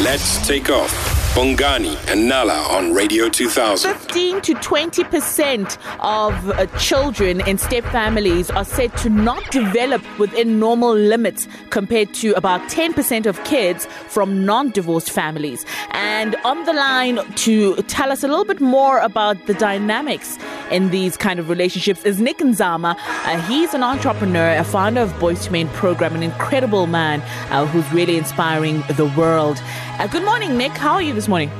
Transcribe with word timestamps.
Let's 0.00 0.38
take 0.46 0.70
off. 0.70 1.17
Bongani 1.34 1.96
and 2.10 2.28
Nala 2.28 2.58
on 2.70 2.92
Radio 2.94 3.28
2000. 3.28 3.92
15 3.94 4.40
to 4.40 4.54
20 4.54 5.04
percent 5.04 5.78
of 6.00 6.32
uh, 6.50 6.66
children 6.78 7.40
in 7.46 7.58
step 7.58 7.84
families 7.84 8.50
are 8.50 8.64
said 8.64 8.96
to 8.98 9.08
not 9.08 9.48
develop 9.52 10.02
within 10.18 10.58
normal 10.58 10.92
limits 10.94 11.46
compared 11.70 12.12
to 12.14 12.32
about 12.32 12.66
10 12.70 12.92
percent 12.92 13.26
of 13.26 13.42
kids 13.44 13.86
from 14.08 14.44
non-divorced 14.44 15.10
families. 15.10 15.64
And 15.92 16.34
on 16.44 16.64
the 16.64 16.72
line 16.72 17.18
to 17.36 17.76
tell 17.82 18.10
us 18.10 18.24
a 18.24 18.28
little 18.28 18.44
bit 18.46 18.60
more 18.60 18.98
about 18.98 19.46
the 19.46 19.54
dynamics 19.54 20.38
in 20.72 20.90
these 20.90 21.16
kind 21.16 21.38
of 21.38 21.48
relationships 21.48 22.04
is 22.04 22.20
Nick 22.20 22.38
Nzama. 22.38 22.96
Uh, 22.98 23.40
he's 23.42 23.74
an 23.74 23.82
entrepreneur, 23.84 24.56
a 24.56 24.64
founder 24.64 25.02
of 25.02 25.16
Boys 25.20 25.44
to 25.46 25.52
Men 25.52 25.68
program, 25.68 26.16
an 26.16 26.22
incredible 26.22 26.86
man 26.86 27.20
uh, 27.52 27.66
who's 27.66 27.90
really 27.92 28.16
inspiring 28.16 28.82
the 28.96 29.06
world. 29.16 29.62
Uh, 29.98 30.06
good 30.06 30.24
morning, 30.24 30.56
Nick. 30.56 30.72
How 30.72 30.94
are 30.94 31.02
you 31.02 31.17
this 31.18 31.26
morning? 31.26 31.50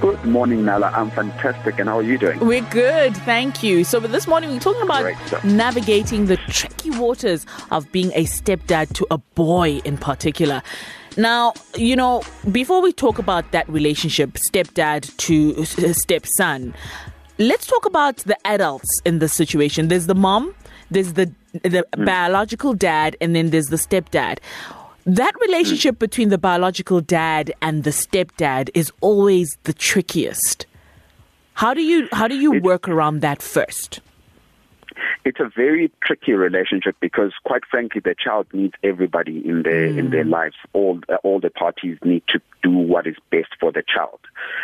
Good 0.00 0.24
morning, 0.24 0.64
Nala. 0.64 0.92
I'm 0.94 1.10
fantastic. 1.10 1.80
And 1.80 1.88
how 1.88 1.98
are 1.98 2.02
you 2.02 2.18
doing? 2.18 2.38
We're 2.38 2.60
good, 2.70 3.16
thank 3.16 3.64
you. 3.64 3.82
So, 3.82 4.00
but 4.00 4.12
this 4.12 4.28
morning 4.28 4.50
we're 4.50 4.60
talking 4.60 4.82
about 4.82 5.12
navigating 5.44 6.26
the 6.26 6.36
tricky 6.36 6.90
waters 6.90 7.44
of 7.72 7.90
being 7.90 8.12
a 8.14 8.26
stepdad 8.26 8.92
to 8.92 9.06
a 9.10 9.18
boy 9.18 9.80
in 9.84 9.98
particular. 9.98 10.62
Now, 11.16 11.52
you 11.74 11.96
know, 11.96 12.22
before 12.52 12.80
we 12.80 12.92
talk 12.92 13.18
about 13.18 13.50
that 13.50 13.68
relationship, 13.68 14.34
stepdad 14.34 15.16
to 15.16 15.64
stepson, 15.64 16.74
let's 17.38 17.66
talk 17.66 17.86
about 17.86 18.18
the 18.18 18.36
adults 18.46 19.02
in 19.04 19.18
this 19.18 19.32
situation. 19.32 19.88
There's 19.88 20.06
the 20.06 20.14
mom, 20.14 20.54
there's 20.92 21.14
the 21.14 21.32
the 21.64 21.84
hmm. 21.96 22.04
biological 22.04 22.72
dad, 22.72 23.16
and 23.20 23.34
then 23.34 23.50
there's 23.50 23.66
the 23.66 23.76
stepdad. 23.76 24.38
That 25.08 25.32
relationship 25.40 25.94
hmm. 25.94 26.00
between 26.00 26.28
the 26.28 26.36
biological 26.36 27.00
dad 27.00 27.54
and 27.62 27.82
the 27.82 27.90
stepdad 27.90 28.68
is 28.74 28.92
always 29.00 29.56
the 29.62 29.72
trickiest. 29.72 30.66
How 31.54 31.72
do 31.72 31.80
you 31.80 32.08
how 32.12 32.28
do 32.28 32.36
you 32.36 32.60
work 32.60 32.86
around 32.86 33.20
that 33.22 33.40
first? 33.40 34.00
It's 35.28 35.40
a 35.40 35.50
very 35.54 35.92
tricky 36.02 36.32
relationship 36.32 36.96
because, 37.00 37.34
quite 37.44 37.60
frankly, 37.70 38.00
the 38.02 38.14
child 38.18 38.46
needs 38.54 38.72
everybody 38.82 39.46
in 39.46 39.62
their 39.62 39.84
in 39.84 40.08
their 40.08 40.24
mm. 40.24 40.30
lives. 40.30 40.54
All 40.72 41.00
all 41.22 41.38
the 41.38 41.50
parties 41.50 41.98
need 42.02 42.22
to 42.28 42.40
do 42.62 42.70
what 42.70 43.06
is 43.06 43.16
best 43.30 43.50
for 43.60 43.70
the 43.70 43.82
child, 43.94 44.20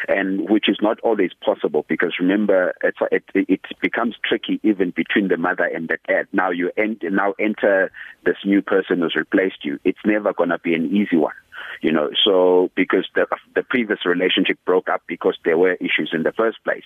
and 0.09 0.48
which 0.48 0.71
is 0.71 0.79
not 0.81 0.98
always 1.01 1.33
possible 1.45 1.84
because 1.87 2.15
remember, 2.19 2.73
it's, 2.83 2.97
it 3.12 3.25
it 3.34 3.61
becomes 3.83 4.17
tricky 4.25 4.59
even 4.62 4.89
between 4.97 5.29
the 5.29 5.37
mother 5.37 5.65
and 5.65 5.91
the 5.91 5.98
dad. 6.09 6.29
Now 6.33 6.51
you 6.51 6.71
en- 6.78 6.99
now 7.03 7.34
enter 7.39 7.93
this 8.25 8.39
new 8.47 8.62
person 8.62 9.01
who's 9.01 9.17
replaced 9.17 9.67
you. 9.67 9.78
It's 9.84 10.06
never 10.06 10.33
going 10.33 10.49
to 10.49 10.59
be 10.59 10.75
an 10.75 10.87
easy 10.97 11.19
one. 11.19 11.34
You 11.83 11.93
know 11.93 12.11
so 12.25 12.70
because 12.75 13.07
the 13.15 13.27
the 13.55 13.62
previous 13.62 14.01
relationship 14.05 14.59
broke 14.65 14.89
up 14.89 15.03
because 15.07 15.37
there 15.45 15.59
were 15.59 15.75
issues 15.75 16.11
in 16.12 16.23
the 16.23 16.33
first 16.33 16.62
place. 16.65 16.84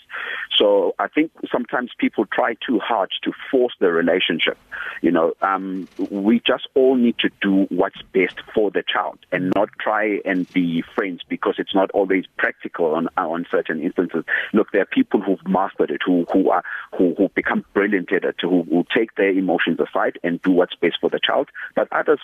So 0.57 0.95
i 0.99 1.09
think 1.09 1.31
sometimes 1.51 1.91
people 1.99 2.27
try 2.27 2.55
too 2.67 2.79
hard 2.79 3.11
to 3.23 3.33
force 3.51 3.75
the 3.81 3.91
relationship 3.91 4.59
you 5.03 5.11
know 5.11 5.33
um 5.43 5.89
we 6.11 6.41
just 6.47 6.69
all 6.75 6.97
need 6.97 7.17
to 7.19 7.31
do 7.41 7.67
what's 7.71 8.01
best 8.13 8.35
for 8.55 8.71
the 8.71 8.83
child 8.83 9.19
and 9.33 9.53
not 9.55 9.69
try 9.81 10.19
and 10.25 10.51
be 10.53 10.83
friends 10.95 11.21
because 11.29 11.55
it's 11.59 11.75
not 11.75 11.91
always 11.93 12.25
practical 12.37 12.95
on 12.95 13.09
on 13.17 13.47
certain 13.51 13.81
instances. 13.83 14.25
Look 14.53 14.69
there 14.73 14.83
are 14.83 14.87
people 14.87 15.21
who've 15.21 15.47
mastered 15.47 15.91
it 15.91 16.01
who 16.05 16.27
who 16.33 16.51
are 16.51 16.63
who 16.97 17.15
who 17.17 17.29
become 17.35 17.65
brilliant 17.75 18.13
at 18.13 18.25
it 18.25 18.37
who 18.41 18.63
who 18.65 18.85
take 18.95 19.15
their 19.17 19.31
emotions 19.31 19.79
aside 19.81 20.19
and 20.23 20.41
do 20.43 20.51
what's 20.53 20.75
best 20.77 20.97
for 21.01 21.11
the 21.11 21.21
child. 21.23 21.49
But 21.75 21.89
others 21.93 22.21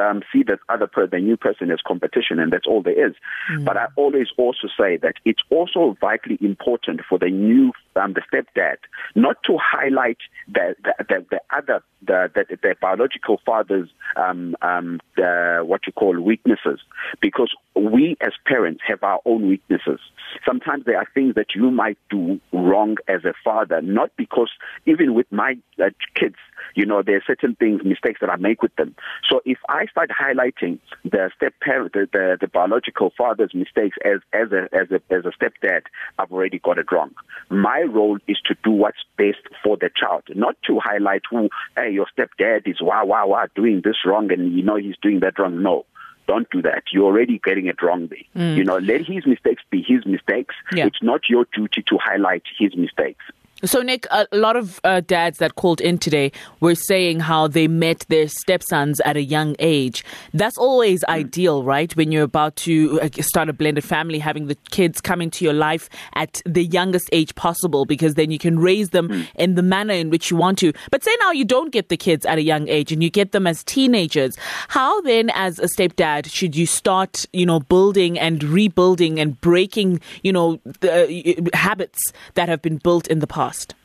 um, 0.00 0.22
see 0.32 0.42
that 0.44 0.60
other 0.68 0.86
per, 0.86 1.06
the 1.06 1.18
new 1.18 1.36
person 1.36 1.70
as 1.70 1.80
competition 1.94 2.38
and 2.38 2.52
that's 2.52 2.66
all 2.66 2.82
there 2.82 3.06
is. 3.08 3.14
Mm. 3.50 3.64
but 3.64 3.76
i 3.76 3.86
always 3.96 4.28
also 4.36 4.66
say 4.80 4.96
that 5.04 5.16
it's 5.24 5.44
also 5.50 5.96
vitally 6.00 6.38
important 6.40 7.00
for 7.08 7.18
the 7.18 7.30
new 7.30 7.72
um, 7.96 8.14
the 8.14 8.22
stepdad 8.30 8.78
not 9.14 9.36
to 9.44 9.56
highlight 9.60 10.18
the 10.56 10.74
the, 10.84 10.94
the, 11.08 11.26
the 11.30 11.40
other 11.56 11.82
the, 12.06 12.30
the 12.34 12.58
the 12.62 12.74
biological 12.80 13.40
father's 13.44 13.88
um 14.16 14.56
um 14.62 15.00
the 15.16 15.62
what 15.64 15.86
you 15.86 15.92
call 15.92 16.18
weaknesses. 16.20 16.80
Because 17.20 17.52
we 17.74 18.16
as 18.20 18.32
parents 18.46 18.82
have 18.86 19.02
our 19.02 19.20
own 19.24 19.48
weaknesses. 19.48 20.00
Sometimes 20.46 20.84
there 20.84 20.98
are 20.98 21.08
things 21.14 21.34
that 21.34 21.54
you 21.54 21.70
might 21.70 21.98
do 22.10 22.40
wrong 22.52 22.96
as 23.08 23.24
a 23.24 23.34
father 23.44 23.80
not 23.82 24.10
because 24.16 24.50
even 24.86 25.14
with 25.14 25.30
my 25.30 25.56
uh, 25.82 25.90
kids 26.14 26.36
you 26.74 26.86
know 26.86 27.02
there 27.02 27.16
are 27.16 27.24
certain 27.26 27.54
things 27.56 27.82
mistakes 27.84 28.20
that 28.20 28.30
I 28.30 28.36
make 28.36 28.62
with 28.62 28.74
them. 28.76 28.94
So 29.28 29.40
if 29.44 29.58
I 29.68 29.86
start 29.86 30.10
highlighting 30.10 30.78
the 31.04 31.30
step 31.36 31.54
parent 31.60 31.73
the, 31.92 32.08
the, 32.12 32.38
the 32.40 32.48
biological 32.48 33.12
father's 33.16 33.54
mistakes 33.54 33.96
as 34.04 34.20
as 34.32 34.52
a 34.52 34.68
as 34.74 34.90
a 34.90 35.00
as 35.14 35.24
a 35.24 35.32
stepdad 35.32 35.82
I've 36.18 36.32
already 36.32 36.58
got 36.58 36.78
it 36.78 36.90
wrong 36.92 37.10
my 37.50 37.82
role 37.82 38.18
is 38.26 38.38
to 38.46 38.56
do 38.64 38.70
what's 38.70 39.04
best 39.16 39.42
for 39.62 39.76
the 39.76 39.90
child 39.94 40.24
not 40.34 40.56
to 40.66 40.80
highlight 40.80 41.22
who 41.30 41.48
hey 41.76 41.90
your 41.90 42.06
stepdad 42.16 42.66
is 42.66 42.80
wow 42.80 43.04
wow 43.04 43.26
wow 43.28 43.46
doing 43.54 43.82
this 43.84 43.96
wrong 44.04 44.32
and 44.32 44.54
you 44.56 44.62
know 44.62 44.76
he's 44.76 44.96
doing 45.02 45.20
that 45.20 45.38
wrong 45.38 45.62
no 45.62 45.84
don't 46.26 46.48
do 46.50 46.62
that. 46.62 46.84
You're 46.92 47.04
already 47.04 47.38
getting 47.44 47.66
it 47.66 47.82
wrong 47.82 48.08
there. 48.08 48.18
Mm. 48.34 48.56
You 48.56 48.64
know, 48.64 48.78
let 48.78 49.06
his 49.06 49.26
mistakes 49.26 49.62
be 49.70 49.84
his 49.86 50.06
mistakes. 50.06 50.54
Yeah. 50.72 50.86
It's 50.86 51.02
not 51.02 51.28
your 51.28 51.46
duty 51.54 51.84
to 51.88 51.98
highlight 51.98 52.44
his 52.58 52.74
mistakes. 52.76 53.24
So, 53.64 53.80
Nick, 53.80 54.06
a 54.10 54.26
lot 54.32 54.56
of 54.56 54.78
uh, 54.84 55.00
dads 55.00 55.38
that 55.38 55.54
called 55.54 55.80
in 55.80 55.96
today 55.96 56.32
were 56.60 56.74
saying 56.74 57.20
how 57.20 57.48
they 57.48 57.66
met 57.66 58.04
their 58.10 58.28
stepsons 58.28 59.00
at 59.00 59.16
a 59.16 59.22
young 59.22 59.56
age. 59.58 60.04
That's 60.34 60.58
always 60.58 61.02
mm. 61.04 61.08
ideal, 61.08 61.62
right? 61.62 61.94
When 61.96 62.12
you're 62.12 62.24
about 62.24 62.56
to 62.56 63.00
uh, 63.00 63.08
start 63.22 63.48
a 63.48 63.54
blended 63.54 63.84
family, 63.84 64.18
having 64.18 64.48
the 64.48 64.56
kids 64.70 65.00
come 65.00 65.22
into 65.22 65.46
your 65.46 65.54
life 65.54 65.88
at 66.14 66.42
the 66.44 66.64
youngest 66.64 67.08
age 67.10 67.34
possible, 67.36 67.86
because 67.86 68.14
then 68.14 68.30
you 68.30 68.38
can 68.38 68.58
raise 68.58 68.90
them 68.90 69.08
mm. 69.08 69.26
in 69.36 69.54
the 69.54 69.62
manner 69.62 69.94
in 69.94 70.10
which 70.10 70.30
you 70.30 70.36
want 70.36 70.58
to. 70.58 70.74
But 70.90 71.02
say 71.02 71.16
now 71.20 71.30
you 71.30 71.46
don't 71.46 71.72
get 71.72 71.88
the 71.88 71.96
kids 71.96 72.26
at 72.26 72.36
a 72.36 72.42
young 72.42 72.68
age 72.68 72.92
and 72.92 73.02
you 73.02 73.08
get 73.08 73.32
them 73.32 73.46
as 73.46 73.64
teenagers. 73.64 74.36
How 74.68 75.00
then, 75.00 75.30
as 75.30 75.58
a 75.58 75.68
stepdad, 75.68 76.30
should 76.30 76.54
you 76.54 76.66
start, 76.66 77.24
you 77.32 77.46
know, 77.46 77.60
building 77.60 78.18
and 78.18 78.44
rebuilding 78.44 79.18
and 79.20 79.40
breaking, 79.40 80.00
you 80.22 80.34
know, 80.34 80.60
the 80.80 81.50
uh, 81.52 81.56
habits 81.56 82.12
that 82.34 82.50
have 82.50 82.60
been 82.60 82.76
built 82.76 83.06
in 83.06 83.20
the 83.20 83.26
past? 83.26 83.53
lost. 83.54 83.83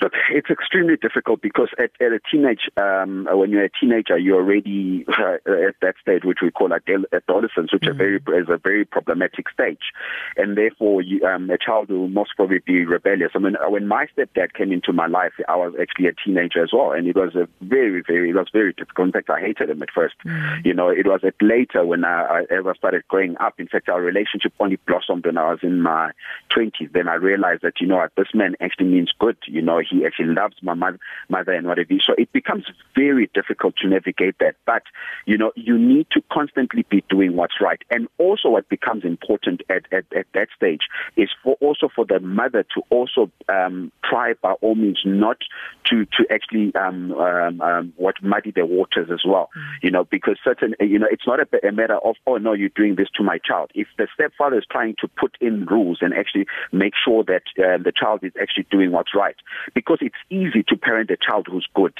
Look, 0.00 0.12
it's 0.30 0.50
extremely 0.50 0.96
difficult 0.96 1.40
because 1.40 1.68
at, 1.78 1.90
at 2.00 2.12
a 2.12 2.20
teenage, 2.30 2.68
um, 2.76 3.28
when 3.30 3.50
you're 3.50 3.64
a 3.64 3.70
teenager, 3.70 4.18
you're 4.18 4.36
already 4.36 5.04
uh, 5.08 5.34
at 5.46 5.76
that 5.82 5.94
stage, 6.00 6.24
which 6.24 6.38
we 6.42 6.50
call 6.50 6.72
adolescence, 6.72 7.72
which 7.72 7.82
mm-hmm. 7.82 7.96
very, 7.96 8.16
is 8.40 8.48
a 8.48 8.58
very 8.58 8.84
problematic 8.84 9.48
stage, 9.50 9.92
and 10.36 10.56
therefore, 10.56 11.00
you, 11.02 11.24
um, 11.24 11.48
a 11.50 11.58
child 11.58 11.90
will 11.90 12.08
most 12.08 12.32
probably 12.36 12.58
be 12.58 12.84
rebellious. 12.84 13.32
I 13.34 13.38
mean, 13.38 13.56
when 13.68 13.86
my 13.86 14.06
stepdad 14.16 14.54
came 14.54 14.72
into 14.72 14.92
my 14.92 15.06
life, 15.06 15.32
I 15.48 15.56
was 15.56 15.74
actually 15.80 16.08
a 16.08 16.12
teenager 16.12 16.62
as 16.62 16.70
well, 16.72 16.92
and 16.92 17.06
it 17.06 17.16
was 17.16 17.34
a 17.34 17.48
very, 17.60 18.02
very, 18.06 18.30
it 18.30 18.34
was 18.34 18.48
very 18.52 18.72
difficult. 18.72 19.06
In 19.06 19.12
fact, 19.12 19.30
I 19.30 19.40
hated 19.40 19.70
him 19.70 19.82
at 19.82 19.90
1st 19.96 20.10
mm-hmm. 20.26 20.66
You 20.66 20.74
know, 20.74 20.88
it 20.88 21.06
was 21.06 21.20
at 21.24 21.34
later 21.40 21.84
when 21.84 22.04
I, 22.04 22.22
I 22.24 22.44
ever 22.50 22.74
started 22.74 23.06
growing 23.08 23.36
up. 23.38 23.54
In 23.58 23.68
fact, 23.68 23.88
our 23.88 24.00
relationship 24.00 24.52
only 24.58 24.76
blossomed 24.86 25.26
when 25.26 25.38
I 25.38 25.50
was 25.50 25.60
in 25.62 25.82
my 25.82 26.10
20s. 26.50 26.92
Then 26.92 27.08
I 27.08 27.14
realized 27.14 27.62
that 27.62 27.80
you 27.80 27.86
know 27.86 27.96
what, 27.96 28.12
this 28.16 28.28
man 28.34 28.56
actually 28.60 28.86
means 28.86 29.12
good. 29.18 29.36
You 29.46 29.62
know 29.62 29.83
he 29.90 30.04
actually 30.04 30.34
loves 30.34 30.56
my 30.62 30.74
mother, 30.74 30.98
mother 31.28 31.52
and 31.52 31.66
whatever. 31.66 31.94
So 32.02 32.14
it 32.16 32.32
becomes 32.32 32.64
very 32.94 33.30
difficult 33.34 33.76
to 33.76 33.88
navigate 33.88 34.36
that. 34.40 34.56
But, 34.66 34.82
you 35.26 35.36
know, 35.36 35.52
you 35.56 35.78
need 35.78 36.06
to 36.12 36.22
constantly 36.32 36.84
be 36.88 37.04
doing 37.08 37.36
what's 37.36 37.60
right. 37.60 37.82
And 37.90 38.08
also 38.18 38.48
what 38.50 38.68
becomes 38.68 39.04
important 39.04 39.62
at, 39.68 39.84
at, 39.92 40.04
at 40.16 40.26
that 40.34 40.48
stage 40.56 40.82
is 41.16 41.30
for 41.42 41.56
also 41.60 41.88
for 41.94 42.04
the 42.04 42.20
mother 42.20 42.64
to 42.74 42.82
also 42.90 43.30
um, 43.48 43.92
try 44.08 44.34
by 44.40 44.52
all 44.60 44.74
means 44.74 45.00
not 45.04 45.38
to, 45.86 46.04
to 46.06 46.26
actually 46.30 46.74
um, 46.74 47.12
um, 47.12 47.60
um, 47.60 47.92
what 47.96 48.16
muddy 48.22 48.50
the 48.50 48.66
waters 48.66 49.10
as 49.12 49.20
well. 49.26 49.50
Mm. 49.56 49.62
You 49.82 49.90
know, 49.90 50.04
because 50.04 50.38
certain, 50.42 50.74
you 50.80 50.98
know, 50.98 51.08
it's 51.10 51.26
not 51.26 51.40
a, 51.40 51.66
a 51.66 51.72
matter 51.72 51.96
of, 51.96 52.16
oh 52.26 52.36
no, 52.36 52.52
you're 52.52 52.68
doing 52.70 52.96
this 52.96 53.08
to 53.16 53.22
my 53.22 53.38
child. 53.38 53.70
If 53.74 53.88
the 53.98 54.08
stepfather 54.14 54.58
is 54.58 54.64
trying 54.70 54.94
to 55.00 55.08
put 55.08 55.36
in 55.40 55.66
rules 55.66 55.98
and 56.00 56.14
actually 56.14 56.46
make 56.72 56.94
sure 57.04 57.24
that 57.24 57.42
uh, 57.58 57.78
the 57.82 57.92
child 57.94 58.20
is 58.22 58.32
actually 58.40 58.66
doing 58.70 58.92
what's 58.92 59.14
right, 59.14 59.36
because 59.74 59.98
it's 60.00 60.14
easy 60.30 60.62
to 60.68 60.76
parent 60.76 61.10
a 61.10 61.16
child 61.16 61.46
who's 61.50 61.66
good. 61.74 61.94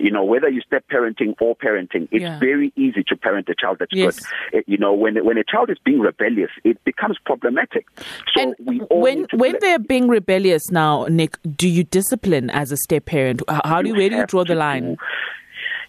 You 0.00 0.10
know, 0.10 0.24
whether 0.24 0.48
you 0.48 0.60
step 0.62 0.84
parenting 0.92 1.34
or 1.40 1.54
parenting, 1.54 2.08
it's 2.10 2.22
Yeah. 2.22 2.40
very 2.40 2.72
easy 2.74 3.04
to 3.04 3.16
parent 3.16 3.48
a 3.48 3.54
child 3.54 3.76
that's 3.78 3.92
Yes. 3.94 4.18
good. 4.50 4.58
Eh, 4.58 4.62
you 4.66 4.76
know, 4.76 4.92
when 4.92 5.24
when 5.24 5.38
a 5.38 5.44
child 5.44 5.70
is 5.70 5.78
being 5.84 6.00
rebellious, 6.00 6.50
it 6.64 6.82
becomes 6.84 7.16
problematic. 7.24 7.86
So 8.34 8.42
and 8.42 8.54
we 8.64 8.80
all 8.82 9.00
when 9.00 9.20
need 9.20 9.28
to 9.30 9.36
when 9.36 9.56
they're 9.60 9.78
being 9.78 10.08
rebellious 10.08 10.68
now, 10.72 11.06
Nick, 11.08 11.36
do 11.56 11.68
you 11.68 11.84
discipline 11.84 12.50
as 12.50 12.72
a 12.72 12.76
step 12.76 13.04
parent? 13.04 13.42
How 13.48 13.82
do 13.82 13.88
you, 13.90 13.94
where 13.94 14.08
do 14.10 14.16
you 14.16 14.26
draw 14.26 14.42
the 14.44 14.56
line? 14.56 14.94
do- 14.94 14.96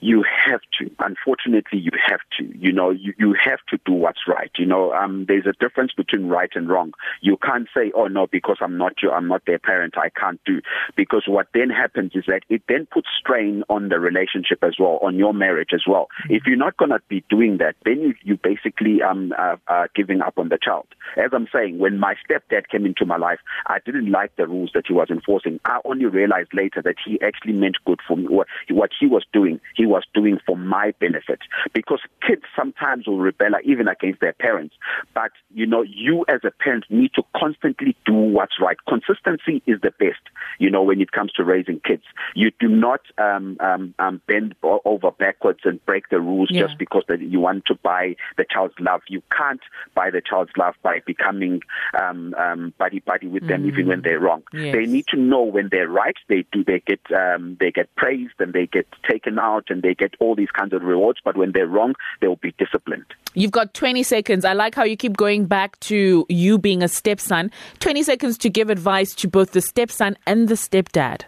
you 0.06 0.24
have 0.24 0.62
to. 0.78 0.92
Unfortunately, 1.00 1.80
you 1.80 1.92
have 2.08 2.20
to. 2.38 2.46
You 2.56 2.72
know, 2.72 2.92
you, 2.92 3.14
you 3.18 3.36
have 3.44 3.60
to 3.70 3.80
do 3.86 3.94
what's 3.94 4.28
right. 4.28 4.52
You 4.56 4.68
know, 4.68 4.94
um, 4.94 5.26
there's 5.28 5.48
a 5.48 5.54
difference 5.54 5.94
between 5.94 6.28
right 6.28 6.52
and 6.54 6.70
wrong. 6.70 6.94
You 7.22 7.38
can't 7.38 7.68
say, 7.76 7.92
oh 7.96 8.06
no, 8.06 8.28
because 8.28 8.58
I'm 8.62 8.78
not 8.78 9.02
your, 9.02 9.16
I'm 9.16 9.28
not 9.28 9.42
their 9.48 9.58
parent, 9.58 9.98
I 9.98 10.10
can't 10.10 10.40
do. 10.46 10.62
Because 10.96 11.24
what 11.28 11.48
then 11.56 11.72
happens 11.72 12.12
is 12.14 12.26
that 12.28 12.42
it 12.50 12.62
then 12.70 12.86
puts 12.86 13.08
strain 13.20 13.64
on 13.68 13.90
the 13.90 14.00
relationship 14.00 14.64
as 14.64 14.76
well, 14.80 15.00
on 15.02 15.16
your 15.16 15.34
marriage 15.34 15.70
as 15.74 15.84
well. 15.88 16.08
If 16.30 16.44
you're 16.46 16.56
not 16.56 16.78
going 16.78 16.92
to 16.92 17.02
be 17.10 17.24
doing 17.28 17.58
that, 17.58 17.76
then 17.84 18.00
you, 18.02 18.14
you 18.22 18.38
basically 18.38 19.02
um 19.02 19.34
uh, 19.38 19.56
uh, 19.68 19.88
giving 19.96 20.22
up 20.22 20.38
on 20.38 20.50
the 20.50 20.60
child. 20.62 20.86
As 21.18 21.32
I'm 21.34 21.48
saying, 21.52 21.80
when 21.80 21.98
my 21.98 22.14
stepdad 22.30 22.68
came 22.70 22.86
into 22.86 23.06
my 23.06 23.18
life, 23.18 23.40
I 23.66 23.80
didn't 23.84 24.12
like 24.12 24.36
the 24.36 24.46
rules 24.48 24.70
that 24.76 24.86
he 24.88 24.94
was 24.94 25.10
enforcing. 25.10 25.60
I 25.66 25.80
only 25.84 26.06
realized 26.06 26.54
later 26.54 26.84
that 26.84 26.96
he 27.04 27.20
actually 27.22 27.54
meant 27.54 27.78
good 27.86 28.02
for 28.08 28.18
me. 28.18 28.28
What, 28.28 28.48
what 28.70 28.92
he 29.00 29.08
was 29.08 29.26
doing, 29.34 29.60
he 29.76 29.86
was 29.86 29.95
doing 30.14 30.40
for 30.46 30.58
my 30.58 30.94
benefit. 31.00 31.40
Because 31.74 32.02
kids 32.26 32.44
sometimes 32.56 33.08
will 33.08 33.20
rebel 33.20 33.52
even 33.64 33.88
against 33.88 34.22
their 34.22 34.34
parents. 34.34 34.76
But, 35.14 35.32
you 35.54 35.66
know, 35.66 35.84
you 35.84 36.26
as 36.28 36.42
a 36.44 36.52
parent 36.52 36.86
need 36.90 37.12
to 37.16 37.24
constantly 37.36 37.96
do 38.06 38.14
what's 38.14 38.60
right. 38.60 38.78
Consistency 38.88 39.62
is 39.66 39.80
the 39.82 39.92
best, 40.00 40.22
you 40.60 40.70
know, 40.70 40.84
when 40.84 41.02
it 41.02 41.12
comes 41.12 41.32
to 41.34 41.44
raising 41.44 41.80
kids. 41.80 42.04
You 42.36 42.52
do 42.60 42.68
not 42.68 43.02
um, 43.18 43.58
um, 43.60 43.94
um, 44.00 44.22
bend 44.28 44.56
over 44.64 45.12
backwards 45.12 45.60
and 45.64 45.84
break 45.86 46.10
the 46.10 46.20
rules 46.20 46.50
yeah. 46.52 46.64
just 46.64 46.78
because 46.78 47.04
that 47.08 47.22
you 47.22 47.40
want 47.40 47.66
to 47.68 47.76
buy 47.76 48.16
the 48.38 48.46
child's 48.50 48.76
love. 48.80 49.02
You 49.08 49.22
can't 49.36 49.62
buy 49.94 50.12
the 50.12 50.22
child's 50.22 50.52
love 50.58 50.76
by 50.82 51.02
becoming 51.06 51.62
um, 52.00 52.34
um, 52.36 52.74
buddy 52.78 53.00
buddy 53.00 53.28
with 53.28 53.48
them, 53.48 53.64
mm. 53.64 53.68
even 53.68 53.88
when 53.88 54.02
they're 54.02 54.20
wrong. 54.20 54.44
Yes. 54.54 54.74
They 54.76 54.86
need 54.86 55.08
to 55.08 55.18
know 55.18 55.44
when 55.44 55.70
they're 55.72 55.90
right. 55.90 56.16
They 56.28 56.46
do. 56.52 56.64
They 56.64 56.82
get 56.86 57.00
um, 57.12 57.58
they 57.60 57.72
get 57.72 57.94
praised 57.96 58.34
and 58.40 58.54
they 58.54 58.68
get 58.68 58.88
taken 59.10 59.40
out 59.40 59.66
and 59.70 59.82
they 59.86 59.94
get 59.94 60.16
all 60.20 60.36
these 60.36 60.52
kinds 60.52 60.74
of 60.74 60.82
rewards. 60.84 61.20
But 61.24 61.38
when 61.38 61.52
they're 61.52 61.68
wrong, 61.68 61.94
they 62.22 62.28
will 62.28 62.36
be 62.38 62.54
disciplined. 62.58 63.06
You've 63.34 63.52
got 63.52 63.74
20 63.74 64.04
seconds. 64.04 64.46
I 64.46 64.54
like 64.54 64.76
how 64.76 64.84
you 64.84 64.98
keep 64.98 65.18
going 65.18 65.46
back 65.46 65.80
to 65.82 66.26
you 66.30 66.58
being 66.58 66.82
a 66.82 66.88
stepson. 66.88 67.52
20 67.80 68.04
seconds 68.04 68.38
to 68.40 68.50
give 68.50 68.70
advice 68.70 69.14
to 69.16 69.28
both 69.28 69.52
the 69.52 69.62
stepson 69.62 70.18
and 70.26 70.48
the 70.48 70.56
stepdad. 70.56 71.24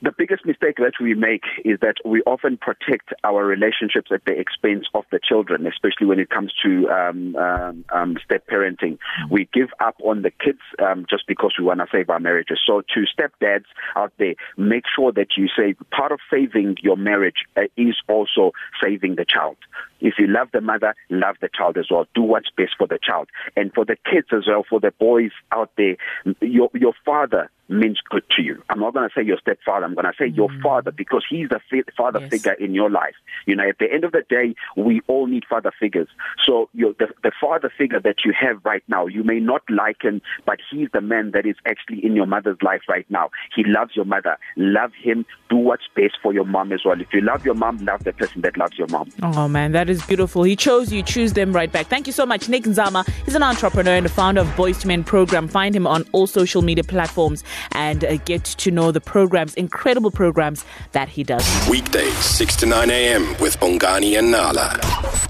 The 0.00 0.12
biggest 0.16 0.46
mistake 0.46 0.76
that 0.76 0.92
we 1.00 1.14
make 1.14 1.42
is 1.64 1.80
that 1.80 1.96
we 2.04 2.22
often 2.22 2.56
protect 2.56 3.12
our 3.24 3.44
relationships 3.44 4.10
at 4.12 4.24
the 4.24 4.38
expense 4.38 4.86
of 4.94 5.04
the 5.10 5.18
children, 5.18 5.66
especially 5.66 6.06
when 6.06 6.20
it 6.20 6.30
comes 6.30 6.52
to 6.62 6.88
um, 6.88 7.34
um, 7.34 7.84
um, 7.92 8.16
step 8.24 8.46
parenting. 8.46 8.98
We 9.28 9.48
give 9.52 9.70
up 9.80 9.96
on 10.04 10.22
the 10.22 10.30
kids 10.30 10.60
um, 10.78 11.04
just 11.10 11.26
because 11.26 11.54
we 11.58 11.64
want 11.64 11.80
to 11.80 11.86
save 11.90 12.10
our 12.10 12.20
marriages. 12.20 12.60
So, 12.64 12.82
to 12.94 13.04
stepdads 13.12 13.64
out 13.96 14.12
there, 14.18 14.34
make 14.56 14.84
sure 14.94 15.10
that 15.12 15.36
you 15.36 15.48
say 15.48 15.74
part 15.90 16.12
of 16.12 16.20
saving 16.30 16.76
your 16.80 16.96
marriage 16.96 17.46
uh, 17.56 17.62
is 17.76 17.96
also 18.08 18.52
saving 18.80 19.16
the 19.16 19.24
child. 19.24 19.56
If 20.00 20.14
you 20.18 20.28
love 20.28 20.48
the 20.52 20.60
mother, 20.60 20.94
love 21.10 21.36
the 21.40 21.48
child 21.52 21.76
as 21.76 21.86
well. 21.90 22.06
Do 22.14 22.22
what's 22.22 22.50
best 22.56 22.74
for 22.78 22.86
the 22.86 23.00
child. 23.02 23.30
And 23.56 23.72
for 23.74 23.84
the 23.84 23.96
kids 24.08 24.28
as 24.30 24.46
well, 24.46 24.64
for 24.68 24.78
the 24.78 24.92
boys 24.92 25.32
out 25.50 25.72
there, 25.76 25.96
your, 26.40 26.70
your 26.72 26.92
father 27.04 27.50
means 27.68 28.00
good 28.08 28.24
to 28.36 28.42
you. 28.42 28.62
I'm 28.70 28.80
not 28.80 28.94
going 28.94 29.08
to 29.08 29.14
say 29.14 29.24
your 29.24 29.38
stepfather. 29.38 29.84
I'm 29.84 29.94
going 29.94 30.06
to 30.06 30.12
say 30.18 30.26
mm. 30.26 30.36
your 30.36 30.48
father 30.62 30.90
because 30.90 31.24
he's 31.28 31.48
the 31.48 31.60
father 31.96 32.20
yes. 32.20 32.30
figure 32.30 32.52
in 32.52 32.74
your 32.74 32.90
life. 32.90 33.14
You 33.46 33.56
know, 33.56 33.68
at 33.68 33.78
the 33.78 33.92
end 33.92 34.04
of 34.04 34.12
the 34.12 34.22
day, 34.28 34.54
we 34.76 35.00
all 35.06 35.26
need 35.26 35.44
father 35.48 35.72
figures. 35.78 36.08
So 36.44 36.68
the, 36.74 37.08
the 37.22 37.32
father 37.40 37.72
figure 37.76 38.00
that 38.00 38.24
you 38.24 38.32
have 38.38 38.64
right 38.64 38.82
now, 38.88 39.06
you 39.06 39.22
may 39.22 39.40
not 39.40 39.62
like 39.68 40.02
him, 40.02 40.20
but 40.46 40.58
he's 40.70 40.88
the 40.92 41.00
man 41.00 41.32
that 41.32 41.46
is 41.46 41.56
actually 41.66 42.04
in 42.04 42.14
your 42.14 42.26
mother's 42.26 42.58
life 42.62 42.82
right 42.88 43.06
now. 43.10 43.30
He 43.54 43.64
loves 43.64 43.94
your 43.94 44.04
mother. 44.04 44.38
Love 44.56 44.92
him. 45.00 45.26
Do 45.50 45.56
what's 45.56 45.84
best 45.94 46.18
for 46.22 46.32
your 46.32 46.44
mom 46.44 46.72
as 46.72 46.80
well. 46.84 47.00
If 47.00 47.12
you 47.12 47.20
love 47.20 47.44
your 47.44 47.54
mom, 47.54 47.78
love 47.78 48.04
the 48.04 48.12
person 48.12 48.42
that 48.42 48.56
loves 48.56 48.78
your 48.78 48.88
mom. 48.88 49.10
Oh 49.22 49.48
man, 49.48 49.72
that 49.72 49.88
is 49.88 50.04
beautiful. 50.04 50.42
He 50.42 50.56
chose 50.56 50.92
you. 50.92 51.02
Choose 51.02 51.32
them 51.32 51.52
right 51.52 51.70
back. 51.70 51.86
Thank 51.86 52.06
you 52.06 52.12
so 52.12 52.26
much, 52.26 52.48
Nick 52.48 52.64
Nzama. 52.64 53.08
He's 53.24 53.34
an 53.34 53.42
entrepreneur 53.42 53.92
and 53.92 54.06
the 54.06 54.10
founder 54.10 54.42
of 54.42 54.56
Boys 54.56 54.78
to 54.78 54.88
Men 54.88 55.04
program. 55.04 55.48
Find 55.48 55.74
him 55.74 55.86
on 55.86 56.04
all 56.12 56.26
social 56.26 56.62
media 56.62 56.84
platforms 56.84 57.44
and 57.72 58.04
uh, 58.04 58.16
get 58.18 58.44
to 58.44 58.70
know 58.70 58.92
the 58.92 59.00
programs, 59.00 59.54
incredible 59.54 60.10
programs 60.10 60.64
that 60.92 61.08
he 61.08 61.22
does. 61.24 61.44
Weekdays, 61.68 62.14
6 62.16 62.56
to 62.56 62.66
9 62.66 62.90
a.m. 62.90 63.36
with 63.40 63.58
Bongani 63.60 64.18
and 64.18 64.30
Nala. 64.30 64.78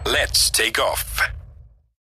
Let's 0.07 0.51
take 0.51 0.79
off. 0.79 1.18